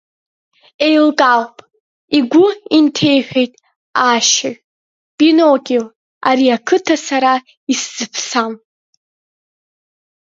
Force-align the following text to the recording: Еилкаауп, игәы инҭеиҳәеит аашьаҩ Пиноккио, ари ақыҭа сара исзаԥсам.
Еилкаауп, 0.85 1.55
игәы 2.17 2.47
инҭеиҳәеит 2.77 3.53
аашьаҩ 4.03 4.55
Пиноккио, 5.17 5.83
ари 6.27 6.55
ақыҭа 6.55 6.95
сара 7.05 7.33
исзаԥсам. 7.71 8.53